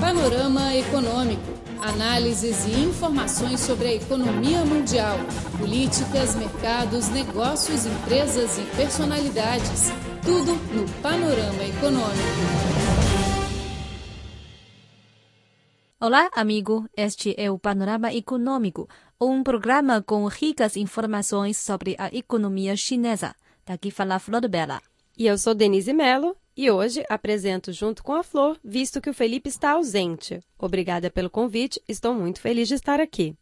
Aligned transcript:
Panorama 0.00 0.74
Econômico. 0.74 1.54
Análises 1.80 2.66
e 2.66 2.72
informações 2.80 3.60
sobre 3.60 3.88
a 3.88 3.94
economia 3.94 4.64
mundial, 4.64 5.16
políticas, 5.58 6.34
mercados, 6.34 7.08
negócios, 7.08 7.86
empresas 7.86 8.58
e 8.58 8.62
personalidades. 8.76 9.90
Tudo 10.22 10.54
no 10.74 10.88
Panorama 11.00 11.62
Econômico. 11.62 12.84
Olá, 16.00 16.28
amigo. 16.34 16.88
Este 16.96 17.34
é 17.38 17.50
o 17.50 17.58
Panorama 17.58 18.12
Econômico, 18.12 18.88
um 19.20 19.42
programa 19.42 20.02
com 20.02 20.26
ricas 20.26 20.76
informações 20.76 21.56
sobre 21.56 21.94
a 21.98 22.08
economia 22.08 22.76
chinesa. 22.76 23.34
Daqui 23.64 23.90
fala 23.90 24.18
Flor 24.18 24.46
Bela. 24.48 24.80
E 25.16 25.26
eu 25.26 25.38
sou 25.38 25.54
Denise 25.54 25.92
Mello 25.92 26.36
e 26.56 26.70
hoje 26.70 27.04
apresento 27.08 27.72
junto 27.72 28.02
com 28.02 28.12
a 28.12 28.22
Flor, 28.22 28.58
visto 28.62 29.00
que 29.00 29.10
o 29.10 29.14
Felipe 29.14 29.48
está 29.48 29.72
ausente. 29.72 30.40
Obrigada 30.58 31.10
pelo 31.10 31.30
convite, 31.30 31.82
estou 31.88 32.14
muito 32.14 32.40
feliz 32.40 32.68
de 32.68 32.74
estar 32.74 33.00
aqui. 33.00 33.36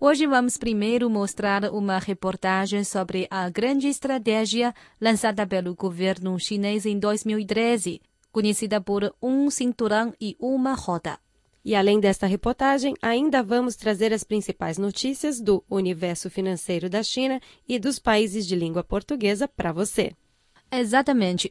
Hoje 0.00 0.26
vamos 0.26 0.56
primeiro 0.56 1.10
mostrar 1.10 1.64
uma 1.72 1.98
reportagem 1.98 2.84
sobre 2.84 3.26
a 3.30 3.50
grande 3.50 3.88
estratégia 3.88 4.72
lançada 5.00 5.44
pelo 5.46 5.74
governo 5.74 6.38
chinês 6.38 6.86
em 6.86 6.98
2013, 6.98 8.00
conhecida 8.30 8.80
por 8.80 9.12
um 9.20 9.50
cinturão 9.50 10.14
e 10.20 10.36
uma 10.38 10.74
roda. 10.74 11.18
E 11.64 11.74
além 11.74 11.98
desta 11.98 12.26
reportagem, 12.26 12.94
ainda 13.02 13.42
vamos 13.42 13.74
trazer 13.74 14.12
as 14.12 14.22
principais 14.22 14.78
notícias 14.78 15.40
do 15.40 15.64
universo 15.68 16.30
financeiro 16.30 16.88
da 16.88 17.02
China 17.02 17.40
e 17.68 17.78
dos 17.78 17.98
países 17.98 18.46
de 18.46 18.54
língua 18.54 18.84
portuguesa 18.84 19.48
para 19.48 19.72
você. 19.72 20.12
Exatamente. 20.70 21.50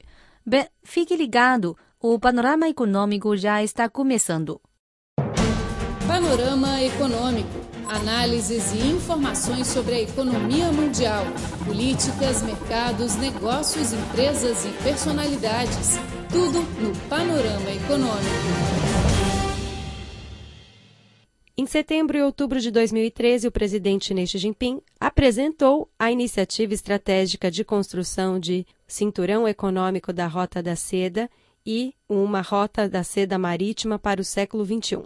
Bem, 0.50 0.66
fique 0.82 1.14
ligado, 1.14 1.78
o 2.00 2.18
panorama 2.18 2.70
econômico 2.70 3.36
já 3.36 3.62
está 3.62 3.90
começando. 3.90 4.62
Panorama 6.08 6.82
Econômico. 6.82 7.50
Análises 7.86 8.72
e 8.72 8.78
informações 8.78 9.68
sobre 9.68 9.96
a 9.96 10.02
economia 10.02 10.72
mundial, 10.72 11.26
políticas, 11.66 12.42
mercados, 12.44 13.18
negócios, 13.18 13.92
empresas 13.92 14.64
e 14.64 14.70
personalidades. 14.84 15.98
Tudo 16.32 16.62
no 16.82 16.96
Panorama 17.10 17.70
Econômico. 17.70 18.87
Em 21.60 21.66
setembro 21.66 22.16
e 22.16 22.22
outubro 22.22 22.60
de 22.60 22.70
2013, 22.70 23.48
o 23.48 23.52
presidente 23.52 24.14
Xi 24.28 24.38
Jinping 24.38 24.80
apresentou 25.00 25.90
a 25.98 26.12
iniciativa 26.12 26.72
estratégica 26.72 27.50
de 27.50 27.66
construção 27.66 28.40
de 28.40 28.64
cinturão 28.88 29.48
econômico 29.48 30.14
da 30.14 30.28
Rota 30.28 30.62
da 30.62 30.76
Seda 30.76 31.28
e 31.66 31.96
uma 32.08 32.42
Rota 32.42 32.88
da 32.88 33.04
Seda 33.04 33.40
Marítima 33.40 33.98
para 33.98 34.22
o 34.22 34.24
século 34.24 34.64
XXI, 34.64 35.02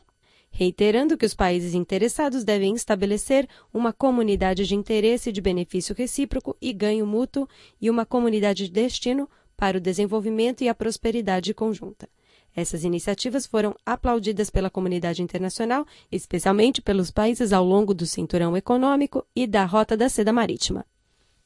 reiterando 0.52 1.18
que 1.18 1.26
os 1.26 1.34
países 1.34 1.74
interessados 1.74 2.44
devem 2.44 2.76
estabelecer 2.76 3.48
uma 3.74 3.94
comunidade 3.94 4.68
de 4.68 4.76
interesse 4.76 5.32
de 5.32 5.40
benefício 5.40 5.96
recíproco 5.96 6.58
e 6.62 6.74
ganho 6.74 7.08
mútuo 7.08 7.48
e 7.80 7.90
uma 7.90 8.06
comunidade 8.06 8.66
de 8.66 8.74
destino 8.74 9.30
para 9.56 9.78
o 9.78 9.82
desenvolvimento 9.82 10.66
e 10.66 10.68
a 10.68 10.76
prosperidade 10.76 11.54
conjunta. 11.54 12.10
Essas 12.56 12.84
iniciativas 12.84 13.46
foram 13.46 13.76
aplaudidas 13.86 14.50
pela 14.50 14.70
comunidade 14.70 15.22
internacional, 15.22 15.86
especialmente 16.12 16.82
pelos 16.82 17.10
países 17.10 17.54
ao 17.54 17.64
longo 17.64 17.94
do 17.94 18.06
cinturão 18.06 18.56
econômico 18.58 19.26
e 19.36 19.48
da 19.48 19.66
Rota 19.66 19.96
da 19.96 20.10
Seda 20.10 20.34
Marítima. 20.34 20.86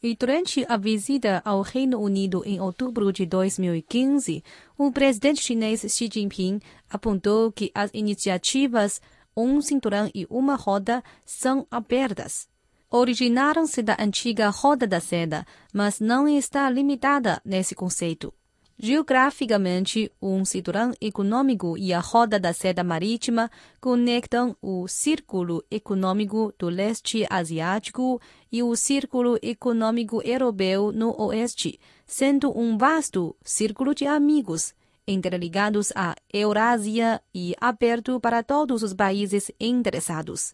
E 0.02 0.16
durante 0.16 0.66
a 0.70 0.78
visita 0.78 1.42
ao 1.44 1.62
Reino 1.62 2.00
Unido 2.00 2.44
em 2.46 2.60
outubro 2.60 3.12
de 3.12 3.26
2015, 3.26 4.44
o 4.78 4.92
presidente 4.92 5.42
chinês 5.42 5.82
Xi 5.82 6.10
Jinping 6.12 6.60
apontou 6.90 7.52
que 7.52 7.72
as 7.74 7.90
iniciativas 7.94 9.02
Um 9.36 9.62
Cinturão 9.62 10.10
e 10.14 10.28
Uma 10.30 10.56
Roda 10.56 11.04
são 11.26 11.66
abertas. 11.72 12.48
Originaram-se 12.90 13.82
da 13.82 13.98
antiga 14.00 14.50
Roda 14.50 14.86
da 14.86 15.00
Seda, 15.00 15.46
mas 15.74 16.00
não 16.00 16.28
está 16.28 16.70
limitada 16.70 17.42
nesse 17.44 17.74
conceito. 17.74 18.34
Geograficamente, 18.78 20.12
um 20.22 20.44
cinturão 20.44 20.92
econômico 21.00 21.78
e 21.78 21.94
a 21.94 22.00
roda 22.02 22.38
da 22.38 22.52
seda 22.52 22.84
marítima 22.84 23.50
conectam 23.80 24.56
o 24.62 24.86
Círculo 24.86 25.64
Econômico 25.72 26.54
do 26.60 26.68
Leste 26.68 27.26
Asiático 27.30 28.22
e 28.52 28.62
o 28.62 28.76
Círculo 28.76 29.40
Econômico 29.42 30.22
Europeu 30.26 30.92
no 30.92 31.16
Oeste, 31.22 31.80
sendo 32.06 32.58
um 32.58 32.78
vasto 32.78 33.34
círculo 33.46 33.96
de 33.96 34.06
amigos 34.06 34.74
interligados 35.08 35.94
à 35.96 36.14
Eurásia 36.34 37.22
e 37.34 37.56
aberto 37.62 38.20
para 38.20 38.44
todos 38.44 38.84
os 38.84 38.94
países 38.94 39.52
interessados. 39.58 40.54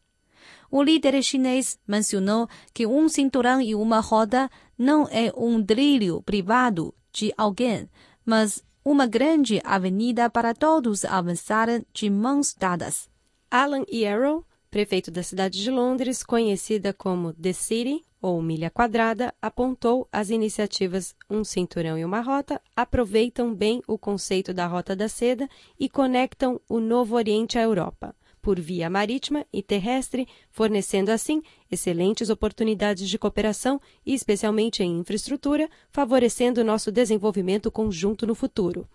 O 0.70 0.84
líder 0.84 1.22
chinês 1.24 1.80
mencionou 1.88 2.48
que 2.72 2.86
um 2.86 3.10
cinturão 3.10 3.60
e 3.62 3.74
uma 3.74 4.00
roda 4.00 4.50
não 4.78 5.08
é 5.10 5.34
um 5.36 5.64
trilho 5.64 6.22
privado 6.22 6.94
de 7.14 7.34
alguém, 7.38 7.90
mas 8.32 8.64
uma 8.86 9.06
grande 9.06 9.60
avenida 9.62 10.30
para 10.30 10.54
todos 10.54 11.04
avançarem 11.04 11.86
de 11.94 12.10
mãos 12.10 12.54
dadas. 12.54 13.10
Alan 13.52 13.84
Yarrow, 13.92 14.46
prefeito 14.70 15.12
da 15.12 15.22
cidade 15.22 15.62
de 15.62 15.70
Londres, 15.70 16.24
conhecida 16.24 16.94
como 16.94 17.34
The 17.34 17.52
City 17.52 18.06
ou 18.22 18.42
Milha 18.42 18.70
Quadrada, 18.70 19.34
apontou 19.42 20.08
as 20.14 20.30
iniciativas 20.30 21.14
Um 21.30 21.44
Cinturão 21.44 21.98
e 21.98 22.06
uma 22.06 22.22
Rota 22.22 22.62
aproveitam 22.74 23.54
bem 23.54 23.82
o 23.86 23.98
conceito 23.98 24.54
da 24.54 24.66
Rota 24.66 24.96
da 24.96 25.10
Seda 25.10 25.50
e 25.78 25.90
conectam 25.90 26.62
o 26.70 26.80
Novo 26.80 27.18
Oriente 27.18 27.60
à 27.60 27.64
Europa 27.64 28.16
por 28.42 28.60
via 28.60 28.90
marítima 28.90 29.46
e 29.54 29.62
terrestre, 29.62 30.28
fornecendo 30.50 31.12
assim 31.12 31.42
excelentes 31.72 32.30
oportunidades 32.30 33.08
de 33.08 33.20
cooperação 33.20 33.80
e 34.06 34.14
especialmente 34.14 34.84
em 34.84 35.00
infraestrutura, 35.00 35.70
favorecendo 35.90 36.64
nosso 36.64 36.92
desenvolvimento 36.92 37.72
conjunto 37.72 38.26
no 38.26 38.34
futuro. 38.34 38.88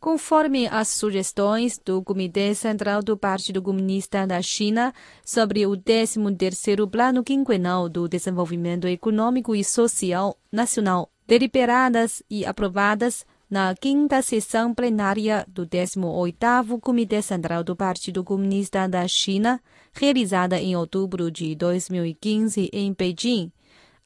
Conforme 0.00 0.68
as 0.68 0.88
sugestões 0.88 1.76
do 1.84 2.00
Comitê 2.02 2.54
Central 2.54 3.02
do 3.02 3.16
Partido 3.16 3.60
Comunista 3.60 4.24
da 4.26 4.40
China 4.40 4.94
sobre 5.24 5.66
o 5.66 5.72
13º 5.72 6.88
Plano 6.88 7.24
Quinquenal 7.24 7.88
do 7.88 8.08
Desenvolvimento 8.08 8.86
Econômico 8.86 9.56
e 9.56 9.64
Social 9.64 10.38
Nacional, 10.52 11.10
deliberadas 11.26 12.22
e 12.30 12.46
aprovadas 12.46 13.26
na 13.50 13.74
quinta 13.74 14.20
sessão 14.20 14.74
plenária 14.74 15.46
do 15.48 15.66
18º 15.66 16.78
Comitê 16.80 17.22
Central 17.22 17.64
do 17.64 17.74
Partido 17.74 18.22
Comunista 18.22 18.86
da 18.86 19.08
China, 19.08 19.60
realizada 19.92 20.60
em 20.60 20.76
outubro 20.76 21.30
de 21.30 21.54
2015 21.54 22.68
em 22.72 22.92
Beijing, 22.92 23.50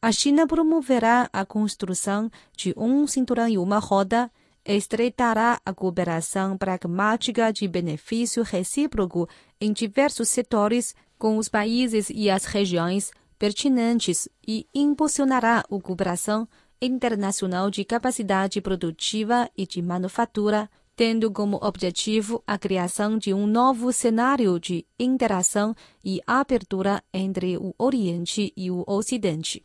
a 0.00 0.12
China 0.12 0.46
promoverá 0.46 1.28
a 1.32 1.44
construção 1.44 2.30
de 2.56 2.72
um 2.76 3.06
cinturão 3.06 3.48
e 3.48 3.58
uma 3.58 3.78
roda, 3.78 4.30
estreitará 4.64 5.60
a 5.64 5.72
cooperação 5.72 6.56
pragmática 6.56 7.52
de 7.52 7.66
benefício 7.66 8.44
recíproco 8.44 9.28
em 9.60 9.72
diversos 9.72 10.28
setores 10.28 10.94
com 11.18 11.36
os 11.36 11.48
países 11.48 12.10
e 12.10 12.30
as 12.30 12.44
regiões 12.44 13.10
pertinentes 13.38 14.28
e 14.46 14.68
impulsionará 14.72 15.64
a 15.68 15.80
cooperação 15.80 16.48
internacional 16.82 17.70
de 17.70 17.84
capacidade 17.84 18.60
produtiva 18.60 19.48
e 19.56 19.64
de 19.64 19.80
manufatura, 19.80 20.68
tendo 20.96 21.30
como 21.30 21.60
objetivo 21.62 22.42
a 22.44 22.58
criação 22.58 23.16
de 23.16 23.32
um 23.32 23.46
novo 23.46 23.92
cenário 23.92 24.58
de 24.58 24.84
interação 24.98 25.74
e 26.04 26.20
abertura 26.26 27.02
entre 27.14 27.56
o 27.56 27.72
Oriente 27.78 28.52
e 28.56 28.68
o 28.70 28.84
Ocidente. 28.86 29.62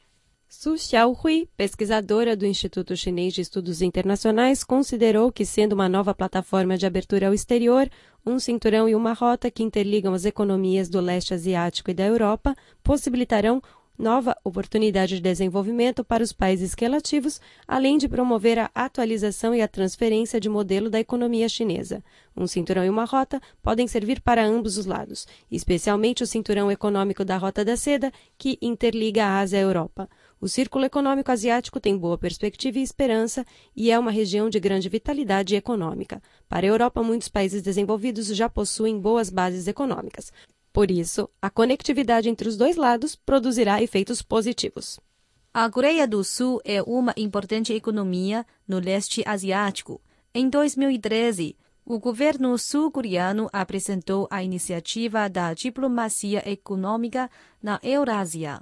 Su 0.50 0.78
Xiaohui, 0.78 1.50
pesquisadora 1.57 2.33
do 2.33 2.45
Instituto 2.45 2.95
Chinês 2.95 3.34
de 3.34 3.41
Estudos 3.41 3.81
Internacionais, 3.81 4.63
considerou 4.63 5.29
que, 5.29 5.45
sendo 5.45 5.73
uma 5.73 5.89
nova 5.89 6.16
plataforma 6.16 6.78
de 6.78 6.85
abertura 6.85 7.28
ao 7.28 7.34
exterior, 7.34 7.89
um 8.25 8.39
cinturão 8.39 8.88
e 8.88 8.95
uma 8.95 9.11
rota 9.11 9.52
que 9.52 9.61
interligam 9.61 10.13
as 10.13 10.23
economias 10.23 10.87
do 10.87 11.02
leste 11.02 11.34
asiático 11.34 11.91
e 11.91 11.93
da 11.93 12.05
Europa 12.05 12.55
possibilitarão 12.81 13.61
nova 13.97 14.38
oportunidade 14.44 15.16
de 15.16 15.22
desenvolvimento 15.22 16.03
para 16.03 16.23
os 16.23 16.32
países 16.32 16.73
relativos, 16.78 17.41
além 17.67 17.97
de 17.97 18.08
promover 18.08 18.59
a 18.59 18.70
atualização 18.76 19.55
e 19.55 19.61
a 19.61 19.67
transferência 19.67 20.40
de 20.40 20.47
modelo 20.47 20.90
da 20.90 20.99
economia 20.99 21.49
chinesa. 21.49 22.03
Um 22.35 22.46
cinturão 22.46 22.85
e 22.85 22.90
uma 22.90 23.05
rota 23.05 23.41
podem 23.61 23.88
servir 23.88 24.22
para 24.22 24.46
ambos 24.46 24.78
os 24.78 24.85
lados, 24.85 25.28
especialmente 25.49 26.22
o 26.22 26.28
cinturão 26.28 26.72
econômico 26.72 27.26
da 27.26 27.38
Rota 27.38 27.66
da 27.66 27.76
Seda, 27.76 28.11
que 28.38 28.59
interliga 28.61 29.26
a 29.26 29.40
Ásia 29.40 29.58
à 29.58 29.61
Europa. 29.61 30.08
O 30.40 30.47
Círculo 30.47 30.85
Econômico 30.85 31.32
Asiático 31.32 31.79
tem 31.79 31.97
boa 31.97 32.17
perspectiva 32.17 32.78
e 32.78 32.84
esperança 32.84 33.44
e 33.76 33.90
é 33.90 33.97
uma 33.97 34.11
região 34.11 34.52
de 34.52 34.59
grande 34.59 34.88
vitalidade 34.88 35.55
econômica. 35.55 36.22
Para 36.47 36.67
a 36.67 36.70
Europa, 36.70 37.02
muitos 37.02 37.28
países 37.28 37.64
desenvolvidos 37.64 38.28
já 38.28 38.47
possuem 38.47 38.99
boas 38.99 39.32
bases 39.32 39.67
econômicas. 39.67 40.32
Por 40.78 40.91
isso, 40.91 41.28
a 41.41 41.50
conectividade 41.50 42.29
entre 42.29 42.47
os 42.47 42.56
dois 42.56 42.76
lados 42.76 43.16
produzirá 43.16 43.82
efeitos 43.82 44.22
positivos. 44.22 45.00
A 45.52 45.68
Coreia 45.72 46.08
do 46.08 46.24
Sul 46.24 46.62
é 46.64 46.84
uma 46.84 47.16
importante 47.18 47.74
economia 47.74 48.46
no 48.68 48.78
leste 48.78 49.24
asiático. 49.26 50.00
Em 50.35 50.47
2013, 50.47 51.58
o 51.84 51.97
governo 51.97 52.56
sul-coreano 52.59 53.50
apresentou 53.52 54.28
a 54.29 54.44
iniciativa 54.44 55.28
da 55.28 55.52
diplomacia 55.56 56.47
econômica 56.47 57.28
na 57.59 57.80
Eurásia. 57.82 58.62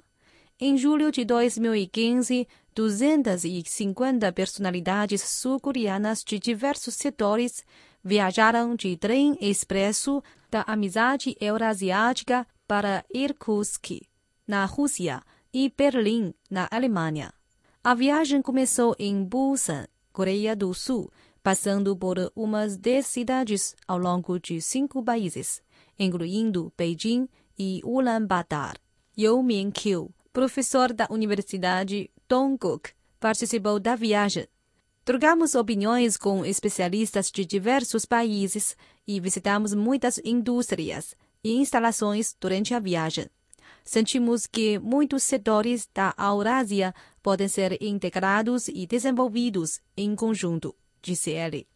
Em 0.58 0.74
julho 0.78 1.12
de 1.12 1.22
2015, 1.22 2.48
250 2.74 4.32
personalidades 4.32 5.20
sul-coreanas 5.20 6.24
de 6.24 6.38
diversos 6.38 6.94
setores 6.94 7.62
viajaram 8.06 8.76
de 8.76 8.96
trem 8.96 9.36
expresso 9.40 10.22
da 10.48 10.62
Amizade 10.62 11.36
Eurasiática 11.40 12.46
para 12.64 13.04
Irkutsk, 13.12 14.06
na 14.46 14.64
Rússia, 14.64 15.24
e 15.52 15.72
Berlim, 15.76 16.32
na 16.48 16.68
Alemanha. 16.70 17.34
A 17.82 17.94
viagem 17.94 18.40
começou 18.40 18.94
em 18.96 19.24
Busan, 19.24 19.86
Coreia 20.12 20.54
do 20.54 20.72
Sul, 20.72 21.10
passando 21.42 21.96
por 21.96 22.30
umas 22.36 22.76
dez 22.76 23.06
cidades 23.08 23.74
ao 23.88 23.98
longo 23.98 24.38
de 24.38 24.60
cinco 24.60 25.02
países, 25.02 25.60
incluindo 25.98 26.72
Beijing 26.78 27.28
e 27.58 27.80
Ulaanbaatar. 27.84 28.76
Yeo 29.18 29.42
Min-kyu, 29.42 30.14
professor 30.32 30.92
da 30.92 31.08
Universidade 31.10 32.08
Dongguk, 32.28 32.90
participou 33.18 33.80
da 33.80 33.96
viagem. 33.96 34.46
Trocamos 35.06 35.54
opiniões 35.54 36.16
com 36.16 36.44
especialistas 36.44 37.30
de 37.30 37.44
diversos 37.44 38.04
países 38.04 38.76
e 39.06 39.20
visitamos 39.20 39.72
muitas 39.72 40.20
indústrias 40.24 41.14
e 41.44 41.52
instalações 41.52 42.34
durante 42.40 42.74
a 42.74 42.80
viagem. 42.80 43.26
Sentimos 43.84 44.48
que 44.48 44.80
muitos 44.80 45.22
setores 45.22 45.88
da 45.94 46.12
Eurásia 46.18 46.92
podem 47.22 47.46
ser 47.46 47.80
integrados 47.80 48.66
e 48.66 48.84
desenvolvidos 48.84 49.80
em 49.96 50.16
conjunto, 50.16 50.74
disse 51.00 51.30
ele. 51.30 51.68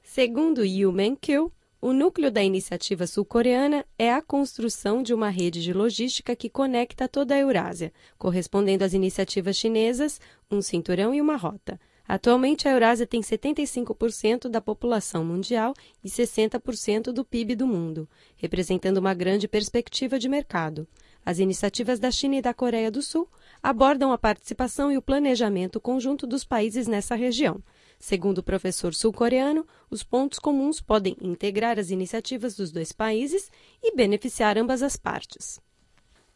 Segundo 0.00 0.64
Yu 0.64 0.92
Men-kyu, 0.92 1.52
o 1.82 1.92
núcleo 1.92 2.30
da 2.30 2.40
iniciativa 2.40 3.04
sul-coreana 3.04 3.84
é 3.98 4.12
a 4.12 4.22
construção 4.22 5.02
de 5.02 5.12
uma 5.12 5.28
rede 5.28 5.60
de 5.60 5.72
logística 5.72 6.36
que 6.36 6.48
conecta 6.48 7.08
toda 7.08 7.34
a 7.34 7.40
Eurásia, 7.40 7.92
correspondendo 8.16 8.84
às 8.84 8.92
iniciativas 8.92 9.56
chinesas, 9.56 10.20
um 10.48 10.62
cinturão 10.62 11.12
e 11.12 11.20
uma 11.20 11.34
rota. 11.34 11.80
Atualmente, 12.10 12.66
a 12.66 12.72
Eurásia 12.72 13.06
tem 13.06 13.20
75% 13.20 14.48
da 14.48 14.60
população 14.60 15.24
mundial 15.24 15.72
e 16.02 16.08
60% 16.08 17.12
do 17.12 17.24
PIB 17.24 17.54
do 17.54 17.68
mundo, 17.68 18.08
representando 18.36 18.96
uma 18.96 19.14
grande 19.14 19.46
perspectiva 19.46 20.18
de 20.18 20.28
mercado. 20.28 20.88
As 21.24 21.38
iniciativas 21.38 22.00
da 22.00 22.10
China 22.10 22.34
e 22.34 22.42
da 22.42 22.52
Coreia 22.52 22.90
do 22.90 23.00
Sul 23.00 23.28
abordam 23.62 24.10
a 24.10 24.18
participação 24.18 24.90
e 24.90 24.96
o 24.96 25.02
planejamento 25.02 25.78
conjunto 25.78 26.26
dos 26.26 26.42
países 26.42 26.88
nessa 26.88 27.14
região. 27.14 27.62
Segundo 27.96 28.38
o 28.38 28.42
professor 28.42 28.92
sul-coreano, 28.92 29.64
os 29.88 30.02
pontos 30.02 30.40
comuns 30.40 30.80
podem 30.80 31.16
integrar 31.20 31.78
as 31.78 31.90
iniciativas 31.90 32.56
dos 32.56 32.72
dois 32.72 32.90
países 32.90 33.52
e 33.80 33.94
beneficiar 33.94 34.58
ambas 34.58 34.82
as 34.82 34.96
partes. 34.96 35.60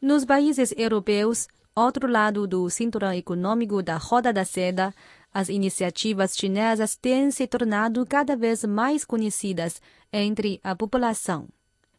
Nos 0.01 0.25
países 0.25 0.73
europeus, 0.77 1.49
outro 1.75 2.09
lado 2.09 2.47
do 2.47 2.71
cinturão 2.71 3.13
econômico 3.13 3.83
da 3.83 3.97
Roda 3.97 4.33
da 4.33 4.45
Seda, 4.45 4.95
as 5.35 5.49
iniciativas 5.49 6.37
chinesas 6.37 6.95
têm 6.95 7.29
se 7.33 7.45
tornado 7.49 8.07
cada 8.07 8.37
vez 8.37 8.65
mais 8.65 9.05
conhecidas 9.05 9.83
entre 10.13 10.61
a 10.63 10.77
população. 10.77 11.49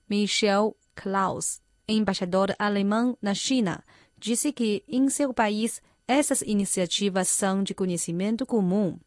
Michel 0.10 0.74
Klaus, 0.96 1.62
embaixador 1.86 2.56
alemão 2.58 3.18
na 3.22 3.34
China, 3.34 3.84
disse 4.18 4.54
que 4.54 4.86
em 4.88 5.10
seu 5.10 5.34
país 5.34 5.82
essas 6.08 6.42
iniciativas 6.42 7.28
são 7.28 7.62
de 7.62 7.74
conhecimento 7.74 8.46
comum. 8.46 8.98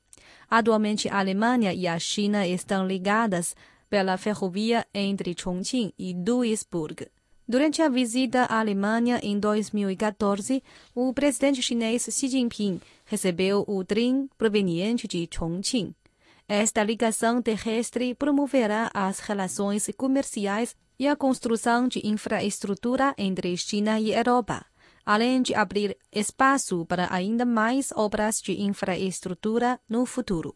Atualmente, 0.51 1.09
a 1.09 1.19
Alemanha 1.19 1.73
e 1.73 1.87
a 1.87 1.99
China 1.99 2.47
estão 2.47 2.87
ligadas 2.87 3.57
pela 3.89 4.19
ferrovia 4.19 4.87
entre 4.93 5.35
Chongqing 5.39 5.93
e 5.99 6.13
Duisburg. 6.13 7.09
Durante 7.49 7.81
a 7.81 7.89
visita 7.89 8.43
à 8.43 8.61
Alemanha 8.61 9.21
em 9.23 9.39
2014, 9.39 10.63
o 10.95 11.15
presidente 11.15 11.63
chinês 11.63 12.07
Xi 12.11 12.29
Jinping 12.29 12.79
recebeu 13.09 13.65
o 13.67 13.83
trem 13.83 14.29
proveniente 14.37 15.09
de 15.09 15.27
Chongqing. 15.33 15.95
Esta 16.47 16.85
ligação 16.85 17.41
terrestre 17.41 18.15
promoverá 18.15 18.91
as 18.93 19.19
relações 19.19 19.89
comerciais 19.97 20.77
e 20.99 21.09
a 21.09 21.17
construção 21.17 21.89
de 21.89 22.07
infraestrutura 22.07 23.15
entre 23.17 23.57
China 23.57 23.99
e 23.99 24.13
Europa, 24.13 24.65
além 25.07 25.41
de 25.41 25.55
abrir 25.55 25.97
espaço 26.13 26.85
para 26.85 27.09
ainda 27.11 27.47
mais 27.47 27.93
obras 27.93 28.43
de 28.43 28.61
infraestrutura 28.61 29.81
no 29.89 30.05
futuro. 30.05 30.55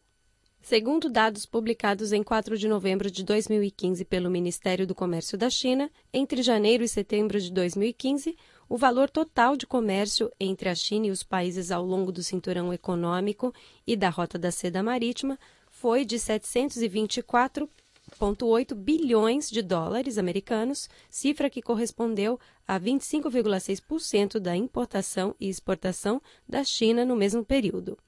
Segundo 0.60 1.10
dados 1.10 1.44
publicados 1.44 2.12
em 2.12 2.22
4 2.22 2.56
de 2.56 2.68
novembro 2.68 3.10
de 3.10 3.24
2015 3.24 4.04
pelo 4.04 4.30
Ministério 4.30 4.86
do 4.86 4.94
Comércio 4.94 5.36
da 5.36 5.50
China, 5.50 5.90
entre 6.12 6.40
janeiro 6.40 6.84
e 6.84 6.88
setembro 6.88 7.40
de 7.40 7.50
2015, 7.50 8.36
o 8.72 8.76
valor 8.78 9.10
total 9.10 9.54
de 9.54 9.66
comércio 9.66 10.32
entre 10.40 10.70
a 10.70 10.74
China 10.74 11.08
e 11.08 11.10
os 11.10 11.22
países 11.22 11.70
ao 11.70 11.84
longo 11.84 12.10
do 12.10 12.22
cinturão 12.22 12.72
econômico 12.72 13.52
e 13.86 13.94
da 13.94 14.08
Rota 14.08 14.38
da 14.38 14.50
Seda 14.50 14.82
Marítima 14.82 15.38
foi 15.68 16.06
de 16.06 16.16
724,8 16.16 18.74
bilhões 18.74 19.50
de 19.50 19.60
dólares 19.60 20.16
americanos, 20.16 20.88
cifra 21.10 21.50
que 21.50 21.60
correspondeu 21.60 22.40
a 22.66 22.80
25,6% 22.80 24.38
da 24.38 24.56
importação 24.56 25.36
e 25.38 25.50
exportação 25.50 26.22
da 26.48 26.64
China 26.64 27.04
no 27.04 27.14
mesmo 27.14 27.44
período. 27.44 27.98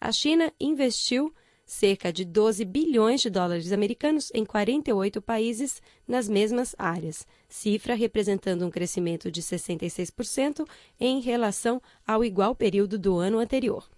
A 0.00 0.10
China 0.12 0.50
investiu 0.58 1.30
cerca 1.66 2.10
de 2.10 2.24
12 2.24 2.64
bilhões 2.64 3.20
de 3.20 3.28
dólares 3.28 3.70
americanos 3.70 4.30
em 4.32 4.46
48 4.46 5.20
países 5.20 5.82
nas 6.08 6.26
mesmas 6.26 6.74
áreas, 6.78 7.26
cifra 7.56 7.94
representando 7.94 8.66
um 8.66 8.70
crescimento 8.70 9.30
de 9.30 9.40
66% 9.42 10.66
em 11.00 11.20
relação 11.20 11.80
ao 12.06 12.22
igual 12.22 12.54
período 12.54 12.98
do 12.98 13.16
ano 13.16 13.38
anterior. 13.38 13.88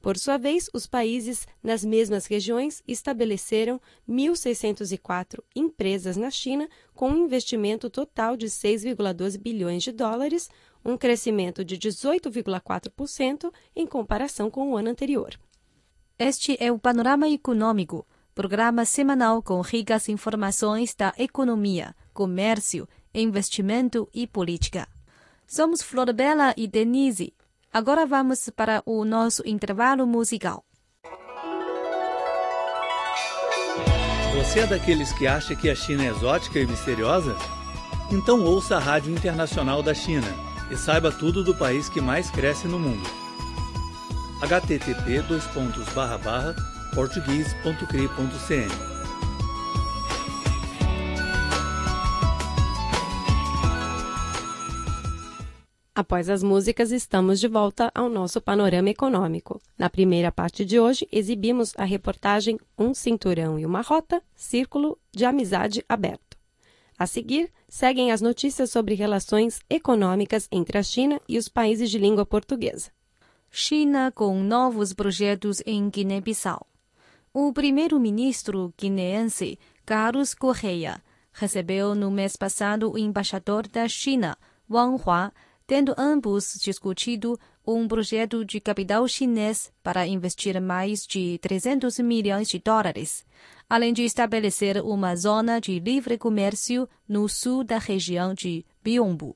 Por 0.00 0.18
sua 0.18 0.36
vez, 0.36 0.68
os 0.72 0.86
países 0.86 1.48
nas 1.62 1.84
mesmas 1.84 2.26
regiões 2.26 2.82
estabeleceram 2.86 3.80
1.604 4.08 5.42
empresas 5.54 6.16
na 6.16 6.30
China, 6.30 6.68
com 6.94 7.10
um 7.10 7.24
investimento 7.24 7.88
total 7.90 8.36
de 8.36 8.46
6,12 8.46 9.38
bilhões 9.38 9.82
de 9.82 9.90
dólares, 9.90 10.48
um 10.84 10.96
crescimento 10.96 11.64
de 11.64 11.76
18,4% 11.76 13.52
em 13.74 13.86
comparação 13.86 14.50
com 14.50 14.70
o 14.70 14.76
ano 14.76 14.90
anterior. 14.90 15.36
Este 16.18 16.56
é 16.60 16.70
o 16.70 16.78
Panorama 16.78 17.28
Econômico, 17.28 18.06
programa 18.34 18.84
semanal 18.84 19.42
com 19.42 19.60
ricas 19.62 20.08
informações 20.10 20.94
da 20.94 21.14
economia, 21.18 21.96
comércio, 22.12 22.86
investimento 23.20 24.08
e 24.14 24.26
política. 24.26 24.86
Somos 25.46 25.82
Flor 25.82 26.12
Bela 26.12 26.54
e 26.56 26.66
Denise. 26.66 27.32
Agora 27.72 28.06
vamos 28.06 28.50
para 28.54 28.82
o 28.84 29.04
nosso 29.04 29.42
intervalo 29.46 30.06
musical. 30.06 30.64
Você 34.36 34.60
é 34.60 34.66
daqueles 34.66 35.12
que 35.12 35.26
acha 35.26 35.54
que 35.54 35.70
a 35.70 35.74
China 35.74 36.04
é 36.04 36.08
exótica 36.08 36.58
e 36.58 36.66
misteriosa? 36.66 37.36
Então 38.10 38.44
ouça 38.44 38.76
a 38.76 38.80
Rádio 38.80 39.12
Internacional 39.12 39.82
da 39.82 39.94
China 39.94 40.28
e 40.70 40.76
saiba 40.76 41.10
tudo 41.10 41.42
do 41.42 41.54
país 41.54 41.88
que 41.88 42.00
mais 42.00 42.30
cresce 42.30 42.68
no 42.68 42.78
mundo 42.78 43.26
http 44.40 45.22
Após 55.96 56.28
as 56.28 56.42
músicas, 56.42 56.92
estamos 56.92 57.40
de 57.40 57.48
volta 57.48 57.90
ao 57.94 58.10
nosso 58.10 58.38
panorama 58.38 58.90
econômico. 58.90 59.58
Na 59.78 59.88
primeira 59.88 60.30
parte 60.30 60.62
de 60.62 60.78
hoje, 60.78 61.08
exibimos 61.10 61.72
a 61.74 61.84
reportagem 61.84 62.58
Um 62.78 62.92
Cinturão 62.92 63.58
e 63.58 63.64
uma 63.64 63.80
Rota, 63.80 64.22
Círculo 64.34 64.98
de 65.10 65.24
Amizade 65.24 65.82
Aberto. 65.88 66.36
A 66.98 67.06
seguir, 67.06 67.50
seguem 67.66 68.12
as 68.12 68.20
notícias 68.20 68.70
sobre 68.70 68.94
relações 68.94 69.60
econômicas 69.70 70.46
entre 70.52 70.76
a 70.76 70.82
China 70.82 71.18
e 71.26 71.38
os 71.38 71.48
países 71.48 71.90
de 71.90 71.96
língua 71.96 72.26
portuguesa. 72.26 72.90
China 73.50 74.12
com 74.14 74.38
novos 74.38 74.92
projetos 74.92 75.62
em 75.64 75.88
Guiné-Bissau. 75.88 76.66
O 77.32 77.54
primeiro-ministro 77.54 78.70
guineense, 78.76 79.58
Carlos 79.86 80.34
Correia, 80.34 81.02
recebeu 81.32 81.94
no 81.94 82.10
mês 82.10 82.36
passado 82.36 82.92
o 82.92 82.98
embaixador 82.98 83.66
da 83.66 83.88
China, 83.88 84.36
Wang 84.70 85.02
Hua, 85.02 85.32
tendo 85.66 85.94
ambos 85.98 86.58
discutido 86.62 87.38
um 87.66 87.88
projeto 87.88 88.44
de 88.44 88.60
capital 88.60 89.06
chinês 89.08 89.72
para 89.82 90.06
investir 90.06 90.60
mais 90.60 91.06
de 91.06 91.38
300 91.38 91.98
milhões 91.98 92.48
de 92.48 92.58
dólares, 92.58 93.26
além 93.68 93.92
de 93.92 94.04
estabelecer 94.04 94.80
uma 94.82 95.16
zona 95.16 95.60
de 95.60 95.78
livre 95.80 96.16
comércio 96.16 96.88
no 97.08 97.28
sul 97.28 97.64
da 97.64 97.78
região 97.78 98.32
de 98.32 98.64
Biombo. 98.82 99.34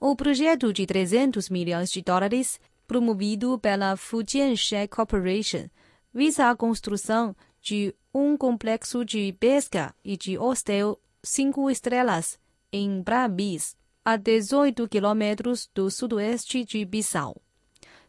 O 0.00 0.16
projeto 0.16 0.72
de 0.72 0.86
300 0.86 1.50
milhões 1.50 1.90
de 1.90 2.00
dólares 2.00 2.58
promovido 2.86 3.58
pela 3.58 3.96
Fujian 3.96 4.54
Share 4.54 4.88
Corporation, 4.88 5.68
visa 6.14 6.48
a 6.48 6.56
construção 6.56 7.34
de 7.60 7.94
um 8.14 8.36
complexo 8.36 9.04
de 9.04 9.32
pesca 9.38 9.94
e 10.04 10.16
de 10.16 10.38
hostel 10.38 10.98
cinco 11.22 11.68
estrelas 11.68 12.38
em 12.72 13.02
Brabis, 13.02 13.76
a 14.06 14.14
18 14.14 14.86
quilômetros 14.86 15.68
do 15.74 15.90
sudoeste 15.90 16.64
de 16.64 16.84
Bissau. 16.84 17.42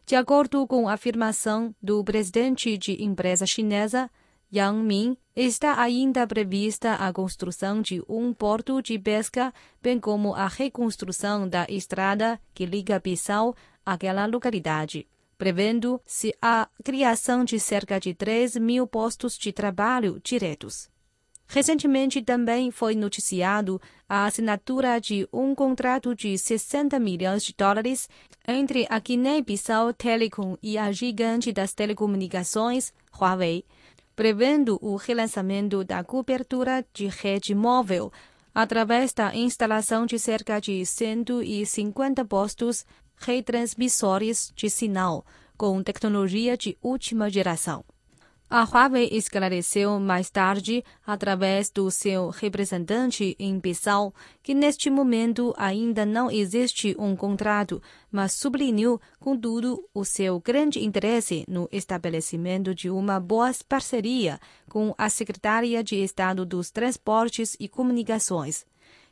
De 0.06 0.14
acordo 0.14 0.64
com 0.64 0.88
a 0.88 0.92
afirmação 0.92 1.74
do 1.82 2.04
presidente 2.04 2.78
de 2.78 3.02
empresa 3.02 3.44
chinesa, 3.44 4.08
Yang 4.54 4.78
Min, 4.78 5.16
está 5.34 5.80
ainda 5.82 6.24
prevista 6.24 6.94
a 6.94 7.12
construção 7.12 7.82
de 7.82 8.00
um 8.08 8.32
porto 8.32 8.80
de 8.80 8.96
pesca, 8.96 9.52
bem 9.82 9.98
como 9.98 10.36
a 10.36 10.46
reconstrução 10.46 11.48
da 11.48 11.66
estrada 11.68 12.40
que 12.54 12.64
liga 12.64 13.00
Bissau 13.00 13.56
àquela 13.84 14.24
localidade, 14.26 15.04
prevendo-se 15.36 16.32
a 16.40 16.68
criação 16.84 17.44
de 17.44 17.58
cerca 17.58 17.98
de 17.98 18.14
3 18.14 18.54
mil 18.58 18.86
postos 18.86 19.36
de 19.36 19.52
trabalho 19.52 20.20
diretos. 20.22 20.88
Recentemente 21.50 22.20
também 22.20 22.70
foi 22.70 22.94
noticiado 22.94 23.80
a 24.06 24.26
assinatura 24.26 25.00
de 25.00 25.26
um 25.32 25.54
contrato 25.54 26.14
de 26.14 26.36
60 26.36 27.00
milhões 27.00 27.42
de 27.42 27.54
dólares 27.56 28.06
entre 28.46 28.86
a 28.90 28.98
Guiné-Bissau 28.98 29.94
Telecom 29.94 30.58
e 30.62 30.76
a 30.76 30.92
gigante 30.92 31.50
das 31.50 31.72
telecomunicações, 31.72 32.92
Huawei, 33.18 33.64
prevendo 34.14 34.78
o 34.82 34.96
relançamento 34.96 35.82
da 35.82 36.04
cobertura 36.04 36.84
de 36.92 37.06
rede 37.06 37.54
móvel 37.54 38.12
através 38.54 39.14
da 39.14 39.34
instalação 39.34 40.04
de 40.04 40.18
cerca 40.18 40.60
de 40.60 40.84
150 40.84 42.26
postos 42.26 42.84
retransmissores 43.16 44.52
de 44.54 44.68
sinal 44.68 45.24
com 45.56 45.82
tecnologia 45.82 46.58
de 46.58 46.76
última 46.82 47.30
geração. 47.30 47.84
A 48.50 48.64
Huawei 48.64 49.10
esclareceu 49.12 50.00
mais 50.00 50.30
tarde, 50.30 50.82
através 51.06 51.68
do 51.68 51.90
seu 51.90 52.30
representante 52.30 53.36
em 53.38 53.58
Bissau, 53.58 54.14
que 54.42 54.54
neste 54.54 54.88
momento 54.88 55.52
ainda 55.54 56.06
não 56.06 56.30
existe 56.30 56.96
um 56.98 57.14
contrato, 57.14 57.82
mas 58.10 58.32
sublinhou, 58.32 58.98
contudo, 59.20 59.84
o 59.92 60.02
seu 60.02 60.40
grande 60.40 60.82
interesse 60.82 61.44
no 61.46 61.68
estabelecimento 61.70 62.74
de 62.74 62.88
uma 62.88 63.20
boa 63.20 63.52
parceria 63.68 64.40
com 64.70 64.94
a 64.96 65.10
Secretaria 65.10 65.84
de 65.84 65.96
Estado 65.96 66.46
dos 66.46 66.70
Transportes 66.70 67.54
e 67.60 67.68
Comunicações, 67.68 68.64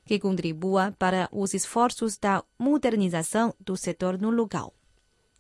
que 0.07 0.19
contribua 0.19 0.95
para 0.99 1.28
os 1.31 1.52
esforços 1.52 2.16
da 2.16 2.43
modernização 2.59 3.52
do 3.61 3.76
setor 3.76 4.19
no 4.19 4.31
local. 4.31 4.73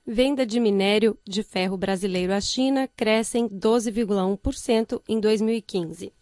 Venda 0.08 0.46
de 0.46 0.60
minério 0.60 1.18
de 1.24 1.42
ferro 1.42 1.76
brasileiro 1.76 2.32
à 2.32 2.40
China 2.40 2.88
crescem 2.96 3.48
12,1% 3.48 5.02
em 5.08 5.18
2015. 5.18 6.12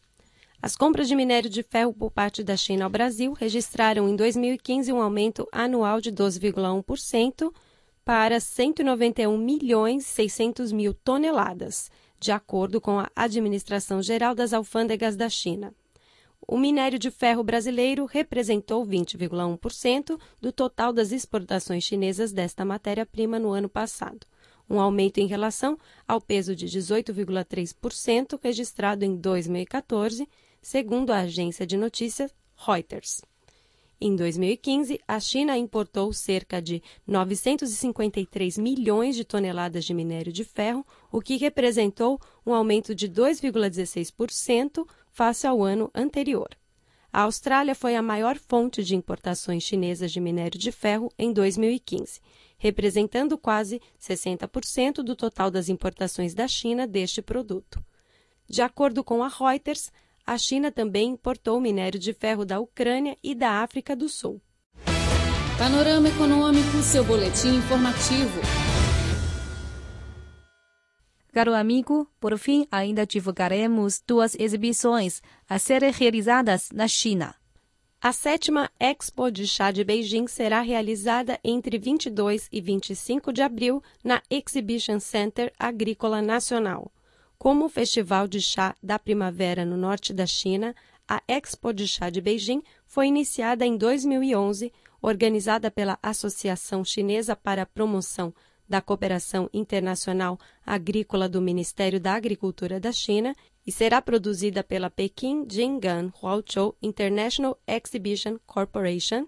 As 0.63 0.75
compras 0.75 1.07
de 1.07 1.15
minério 1.15 1.51
de 1.51 1.63
ferro 1.63 1.93
por 1.93 2.11
parte 2.11 2.43
da 2.43 2.57
China 2.57 2.85
ao 2.85 2.91
Brasil 2.91 3.35
registraram 3.35 4.09
em 4.09 4.17
2015 4.17 4.91
um 4.91 5.03
aumento 5.03 5.47
anual 5.53 6.01
de 6.01 6.11
12,1% 6.11 7.53
para 8.03 8.41
191 8.41 9.37
milhões 9.37 10.07
600 10.07 10.73
mil 10.73 10.95
toneladas, 10.95 11.91
de 12.19 12.33
acordo 12.33 12.81
com 12.81 12.99
a 12.99 13.11
Administração 13.15 14.01
Geral 14.01 14.35
das 14.35 14.55
Alfândegas 14.55 15.15
da 15.15 15.29
China. 15.29 15.75
O 16.47 16.59
minério 16.59 16.99
de 16.99 17.11
ferro 17.11 17.43
brasileiro 17.43 18.05
representou 18.05 18.85
20,1% 18.85 20.21
do 20.41 20.53
total 20.53 20.93
das 20.93 21.11
exportações 21.11 21.85
chinesas 21.85 22.33
desta 22.33 22.65
matéria-prima 22.65 23.39
no 23.39 23.53
ano 23.53 23.69
passado, 23.69 24.27
um 24.69 24.79
aumento 24.79 25.19
em 25.19 25.27
relação 25.27 25.79
ao 26.07 26.21
peso 26.21 26.55
de 26.55 26.67
18,3% 26.67 28.39
registrado 28.43 29.07
em 29.07 29.17
2014, 29.17 30.29
segundo 30.61 31.13
a 31.13 31.21
agência 31.21 31.67
de 31.67 31.79
notícias 31.79 32.35
Reuters. 32.57 33.23
Em 33.99 34.15
2015, 34.15 35.01
a 35.09 35.19
China 35.19 35.57
importou 35.57 36.13
cerca 36.13 36.61
de 36.61 36.83
953 37.07 38.59
milhões 38.59 39.17
de 39.17 39.25
toneladas 39.25 39.85
de 39.85 39.95
minério 39.95 40.33
de 40.33 40.45
ferro, 40.45 40.85
o 41.11 41.23
que 41.23 41.37
representou 41.37 42.21
um 42.45 42.53
aumento 42.53 42.95
de 42.95 43.09
2,16% 43.09 44.87
face 45.15 45.47
ao 45.47 45.63
ano 45.63 45.91
anterior. 45.95 46.49
A 47.13 47.23
Austrália 47.23 47.77
foi 47.77 47.95
a 47.95 48.03
maior 48.03 48.37
fonte 48.37 48.83
de 48.83 48.97
importações 48.97 49.63
chinesas 49.63 50.11
de 50.11 50.19
minério 50.19 50.59
de 50.59 50.73
ferro 50.73 51.09
em 51.17 51.33
2015, 51.33 52.21
representando 52.59 53.39
quase 53.39 53.81
60% 54.01 54.97
do 54.97 55.15
total 55.15 55.53
das 55.53 55.69
importações 55.69 56.35
da 56.35 56.49
China 56.49 56.85
deste 56.85 57.23
produto. 57.23 57.83
De 58.49 58.61
acordo 58.61 59.05
com 59.05 59.23
a 59.23 59.29
Reuters, 59.29 59.93
a 60.27 60.37
China 60.37 60.73
também 60.73 61.11
importou 61.11 61.61
minério 61.61 62.01
de 62.01 62.13
ferro 62.13 62.45
da 62.45 62.59
Ucrânia 62.59 63.17
e 63.23 63.35
da 63.35 63.63
África 63.63 63.95
do 63.95 64.09
Sul. 64.09 64.43
Panorama 65.57 66.09
Econômico, 66.09 66.83
seu 66.83 67.05
boletim 67.05 67.55
informativo. 67.59 68.64
Caro 71.35 71.53
amigo, 71.53 72.09
por 72.21 72.39
fim, 72.39 72.65
ainda 72.71 73.05
divulgaremos 73.05 74.01
duas 74.07 74.37
exibições 74.39 75.21
a 75.49 75.59
serem 75.59 75.91
realizadas 75.91 76.71
na 76.73 76.87
China. 76.87 77.35
A 78.01 78.13
sétima 78.13 78.71
Expo 78.79 79.33
de 79.33 79.45
Chá 79.45 79.73
de 79.73 79.83
Beijing 79.83 80.29
será 80.29 80.61
realizada 80.61 81.41
entre 81.43 81.77
22 81.77 82.49
e 82.53 82.61
25 82.61 83.33
de 83.33 83.43
abril 83.43 83.83
na 84.05 84.23
Exhibition 84.31 85.01
Center 85.01 85.53
Agrícola 85.59 86.23
Nacional. 86.23 86.93
Como 87.37 87.65
o 87.65 87.69
Festival 87.69 88.29
de 88.29 88.41
Chá 88.41 88.77
da 88.81 88.97
Primavera 88.97 89.65
no 89.65 89.77
norte 89.77 90.15
da 90.15 90.27
China, 90.27 90.73
a 91.09 91.21
Expo 91.27 91.73
de 91.73 91.89
Chá 91.89 92.11
de 92.11 92.21
Beijing 92.21 92.63
foi 92.87 93.09
iniciada 93.09 93.67
em 93.67 93.77
2011, 93.77 94.73
organizada 95.03 95.69
pela 95.69 95.99
Associação 96.01 96.85
Chinesa 96.85 97.35
para 97.35 97.63
a 97.63 97.67
Promoção 97.67 98.33
da 98.69 98.81
Cooperação 98.81 99.49
Internacional 99.53 100.39
Agrícola 100.65 101.29
do 101.29 101.41
Ministério 101.41 102.01
da 102.01 102.15
Agricultura 102.15 102.81
da 102.81 102.93
China 102.93 103.35
e 103.67 103.73
será 103.73 104.01
produzida 104.03 104.63
pela 104.63 104.91
Peking 104.91 105.47
Jingan 105.49 106.13
Huaozhou 106.23 106.77
International 106.83 107.59
Exhibition 107.67 108.39
Corporation. 108.47 109.27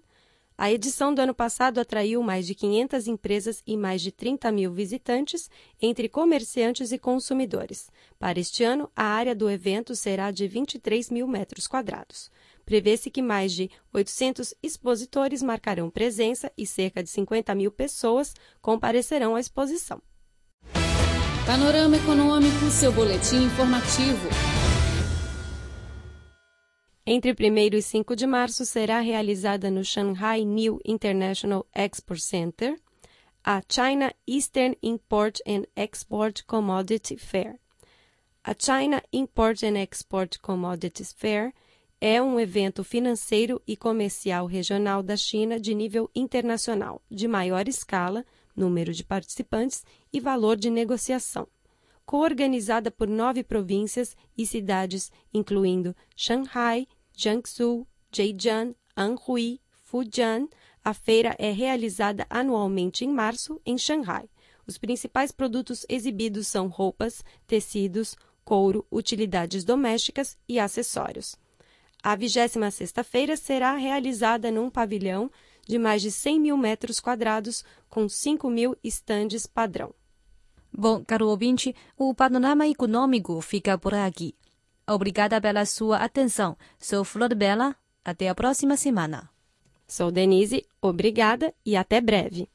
A 0.59 0.73
edição 0.73 1.13
do 1.13 1.21
ano 1.21 1.35
passado 1.35 1.79
atraiu 1.79 2.23
mais 2.23 2.47
de 2.47 2.55
500 2.55 3.07
empresas 3.09 3.63
e 3.67 3.77
mais 3.77 4.01
de 4.01 4.11
30 4.11 4.51
mil 4.51 4.73
visitantes, 4.73 5.51
entre 5.81 6.09
comerciantes 6.09 6.93
e 6.93 6.99
consumidores. 6.99 7.91
Para 8.19 8.41
este 8.41 8.65
ano, 8.65 8.91
a 8.97 9.05
área 9.05 9.35
do 9.35 9.51
evento 9.51 9.95
será 9.95 10.31
de 10.31 10.49
23 10.49 11.11
mil 11.11 11.29
metros 11.29 11.67
quadrados. 11.67 12.31
Prevê-se 12.67 13.11
que 13.11 13.23
mais 13.23 13.53
de 13.53 13.71
800 13.95 14.53
expositores 14.63 15.43
marcarão 15.43 15.89
presença 15.89 16.53
e 16.59 16.67
cerca 16.67 17.03
de 17.03 17.09
50 17.09 17.55
mil 17.55 17.71
pessoas 17.71 18.35
comparecerão 18.61 19.35
à 19.35 19.41
exposição. 19.41 20.03
Panorama 21.47 21.97
Econômico, 21.97 22.69
seu 22.71 22.93
boletim 22.93 23.45
informativo. 23.45 24.29
Entre 27.07 27.31
1 27.31 27.77
e 27.77 27.81
5 27.81 28.15
de 28.15 28.27
março 28.27 28.67
será 28.67 29.01
realizada 29.01 29.71
no 29.71 29.83
Shanghai 29.85 30.45
New 30.45 30.81
International 30.85 31.65
Export 31.73 32.21
Center 32.21 32.77
a 33.49 33.63
China 33.69 34.13
Eastern 34.27 34.75
Import 34.83 35.41
and 35.47 35.67
Export 35.77 36.45
Commodity 36.49 37.17
Fair. 37.17 37.61
A 38.45 38.55
China 38.55 39.01
Import 39.13 39.63
and 39.63 39.77
Export 39.77 40.43
Commodities 40.43 41.13
Fair 41.13 41.53
é 42.01 42.21
um 42.21 42.39
evento 42.39 42.85
financeiro 42.85 43.61
e 43.67 43.77
comercial 43.77 44.47
regional 44.47 45.03
da 45.03 45.17
China 45.17 45.59
de 45.59 45.75
nível 45.75 46.11
internacional, 46.15 47.03
de 47.11 47.27
maior 47.27 47.69
escala, 47.69 48.25
número 48.55 48.93
de 48.93 49.03
participantes 49.03 49.85
e 50.13 50.21
valor 50.21 50.57
de 50.57 50.69
negociação. 50.71 51.49
Coorganizada 52.05 52.91
por 52.91 53.09
nove 53.09 53.43
províncias 53.43 54.15
e 54.37 54.47
cidades, 54.47 55.11
incluindo 55.33 55.97
Shanghai, 56.15 56.87
Jiangsu, 57.13 57.87
Zhejiang, 58.15 58.77
Anhui, 58.95 59.61
Fujian, 59.83 60.49
a 60.85 60.95
feira 60.95 61.35
é 61.39 61.51
realizada 61.51 62.27
anualmente 62.29 63.05
em 63.05 63.09
março 63.09 63.61
em 63.65 63.77
Shanghai. 63.77 64.29
Os 64.67 64.79
principais 64.79 65.33
produtos 65.33 65.85
exibidos 65.89 66.47
são 66.47 66.69
roupas, 66.69 67.25
tecidos, 67.47 68.15
couro, 68.45 68.87
utilidades 68.93 69.65
domésticas 69.65 70.37
e 70.49 70.61
acessórios. 70.61 71.37
A 72.09 72.17
26ª-feira 72.17 73.37
será 73.37 73.75
realizada 73.75 74.49
num 74.49 74.71
pavilhão 74.71 75.29
de 75.67 75.77
mais 75.77 76.01
de 76.01 76.13
100 76.13 76.39
mil 76.39 76.57
metros 76.57 77.01
quadrados, 77.01 77.65
com 77.91 78.09
5 78.09 78.49
mil 78.49 78.77
estandes 78.85 79.45
padrão. 79.45 79.93
Bom, 80.73 81.05
caro 81.05 81.27
ouvinte, 81.27 81.75
o 81.99 82.15
panorama 82.15 82.65
econômico 82.69 83.41
fica 83.41 83.77
por 83.77 83.93
aqui. 83.93 84.37
Obrigada 84.89 85.41
pela 85.41 85.67
sua 85.67 85.97
atenção. 85.97 86.57
Sou 86.79 87.03
Flor 87.03 87.35
Bela. 87.35 87.75
Até 88.05 88.29
a 88.29 88.37
próxima 88.37 88.77
semana. 88.77 89.29
Sou 89.85 90.13
Denise, 90.13 90.65
obrigada 90.81 91.53
e 91.65 91.75
até 91.75 92.01
breve. 92.01 92.49